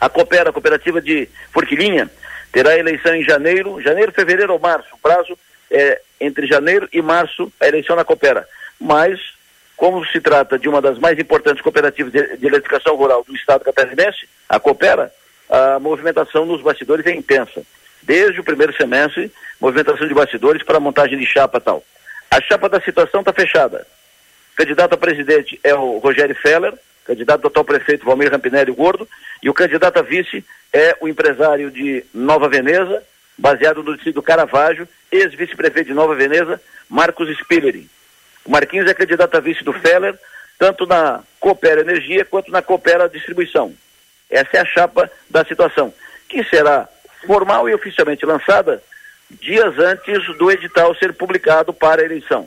[0.00, 2.10] A Coopera, a cooperativa de Forquilinha,
[2.52, 4.88] terá eleição em janeiro, janeiro, fevereiro ou março.
[4.94, 5.38] O prazo
[5.70, 8.48] é entre janeiro e março a eleição na Coopera.
[8.80, 9.20] Mas,
[9.76, 13.64] como se trata de uma das mais importantes cooperativas de, de eletrificação rural do estado
[13.64, 15.12] catarinense, a Coopera,
[15.48, 17.62] a movimentação nos bastidores é intensa.
[18.02, 21.82] Desde o primeiro semestre, movimentação de bastidores para montagem de chapa tal.
[22.30, 23.86] A chapa da situação está fechada.
[24.52, 26.74] O candidato a presidente é o Rogério Feller,
[27.08, 29.08] candidato atual prefeito Valmir Rampinelli Gordo,
[29.42, 33.02] e o candidato a vice é o empresário de Nova Veneza,
[33.38, 37.88] baseado no distrito Caravaggio, ex-vice-prefeito de Nova Veneza, Marcos Spillery.
[38.44, 40.18] O Marquinhos é candidato a vice do Feller,
[40.58, 43.72] tanto na Coopera Energia quanto na Coopera Distribuição.
[44.28, 45.94] Essa é a chapa da situação,
[46.28, 46.86] que será
[47.26, 48.82] formal e oficialmente lançada
[49.30, 52.46] dias antes do edital ser publicado para a eleição.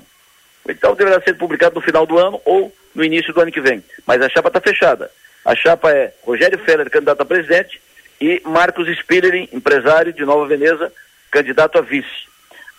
[0.66, 3.62] O edital deverá ser publicado no final do ano ou no início do ano que
[3.62, 3.84] vem.
[4.06, 5.10] Mas a chapa está fechada.
[5.44, 7.82] A chapa é Rogério Feller, candidato a presidente,
[8.20, 10.94] e Marcos Spillery, empresário de Nova Veneza,
[11.32, 12.30] candidato a vice.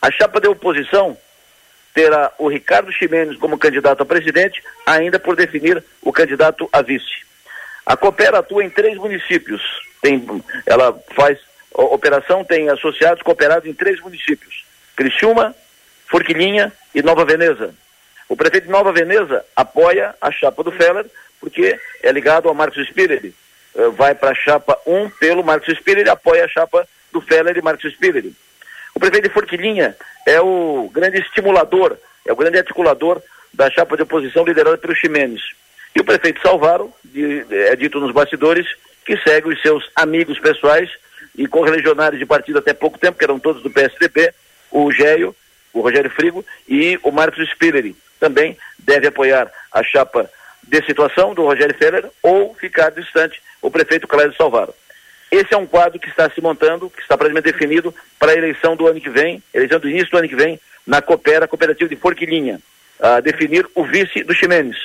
[0.00, 1.16] A chapa de oposição
[1.92, 7.22] terá o Ricardo Ximenes como candidato a presidente, ainda por definir o candidato a vice.
[7.84, 9.60] A Coopera atua em três municípios.
[10.00, 10.24] Tem,
[10.66, 11.38] ela faz
[11.72, 14.64] operação, tem associados cooperados em três municípios:
[14.94, 15.54] Criciúma,
[16.12, 17.74] Forquilinha e Nova Veneza.
[18.28, 21.06] O prefeito de Nova Veneza apoia a chapa do Feller,
[21.40, 23.32] porque é ligado ao Marcos Spiller.
[23.74, 27.62] Uh, vai para a chapa 1 pelo Marcos e apoia a chapa do Feller e
[27.62, 28.26] Marcos Spiller.
[28.94, 29.96] O prefeito de Forquilinha
[30.26, 33.22] é o grande estimulador, é o grande articulador
[33.54, 35.40] da chapa de oposição liderada pelo Ximenes.
[35.96, 38.66] E o prefeito Salvaro, de, é dito nos bastidores,
[39.06, 40.90] que segue os seus amigos pessoais
[41.34, 44.34] e correligionários de partido até pouco tempo, que eram todos do PSDB,
[44.70, 45.34] o Géio,
[45.82, 47.96] Rogério Frigo e o Marcos Spillery.
[48.18, 50.30] Também deve apoiar a chapa
[50.62, 54.74] de situação do Rogério Feller ou ficar distante o prefeito Cláudio Salvaro.
[55.30, 58.76] Esse é um quadro que está se montando, que está praticamente definido para a eleição
[58.76, 61.96] do ano que vem, eleição do início do ano que vem, na Coopera, Cooperativa de
[61.96, 62.60] Forquilinha,
[63.00, 64.76] a definir o vice do Ximenes.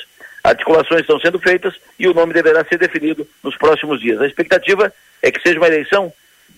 [0.44, 4.22] Articulações estão sendo feitas e o nome deverá ser definido nos próximos dias.
[4.22, 6.13] A expectativa é que seja uma eleição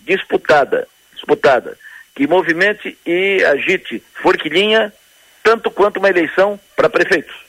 [0.05, 1.75] disputada, disputada,
[2.19, 4.91] que movimente e agite Forquilinha
[5.41, 7.48] tanto quanto uma eleição para prefeitos.